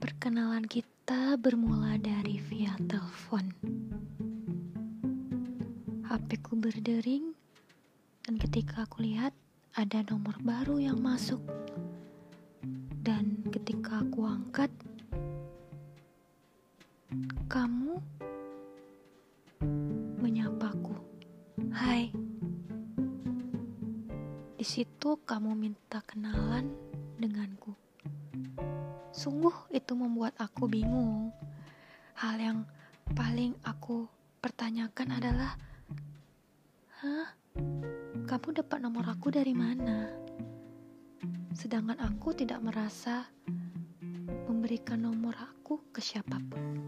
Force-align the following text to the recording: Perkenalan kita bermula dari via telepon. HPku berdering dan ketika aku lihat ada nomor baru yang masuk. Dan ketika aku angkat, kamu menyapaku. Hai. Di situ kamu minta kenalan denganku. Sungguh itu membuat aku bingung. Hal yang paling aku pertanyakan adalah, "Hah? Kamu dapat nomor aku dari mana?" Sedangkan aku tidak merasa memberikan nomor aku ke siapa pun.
Perkenalan 0.00 0.64
kita 0.64 1.34
bermula 1.40 1.96
dari 2.00 2.38
via 2.38 2.72
telepon. 2.86 3.50
HPku 6.06 6.58
berdering 6.58 7.34
dan 8.26 8.34
ketika 8.38 8.86
aku 8.86 9.02
lihat 9.02 9.34
ada 9.74 10.02
nomor 10.06 10.38
baru 10.42 10.78
yang 10.78 10.98
masuk. 10.98 11.42
Dan 13.00 13.42
ketika 13.50 14.04
aku 14.04 14.22
angkat, 14.22 14.70
kamu 17.50 17.98
menyapaku. 20.22 20.94
Hai. 21.74 22.14
Di 24.54 24.66
situ 24.68 25.18
kamu 25.26 25.58
minta 25.58 25.98
kenalan 26.06 26.70
denganku. 27.18 27.74
Sungguh 29.20 29.52
itu 29.68 29.92
membuat 29.92 30.32
aku 30.40 30.64
bingung. 30.64 31.28
Hal 32.16 32.40
yang 32.40 32.64
paling 33.12 33.52
aku 33.68 34.08
pertanyakan 34.40 35.12
adalah, 35.12 35.60
"Hah? 37.04 37.28
Kamu 38.24 38.48
dapat 38.56 38.80
nomor 38.80 39.04
aku 39.12 39.28
dari 39.28 39.52
mana?" 39.52 40.08
Sedangkan 41.52 42.00
aku 42.00 42.32
tidak 42.32 42.64
merasa 42.64 43.28
memberikan 44.48 45.04
nomor 45.04 45.36
aku 45.36 45.92
ke 45.92 46.00
siapa 46.00 46.40
pun. 46.40 46.80